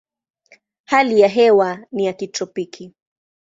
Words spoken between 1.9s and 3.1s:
ni ya kitropiki.